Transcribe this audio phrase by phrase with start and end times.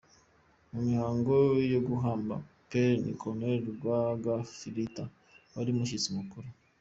[0.71, 1.35] Mu mihango
[1.73, 2.35] yo guhamba
[2.69, 5.03] Pélé ni Cololnel Rwagafirita
[5.55, 6.47] wari umushyitsi mukuru.